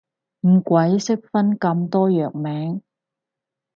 [0.47, 2.81] 唔鬼識分咁多藥名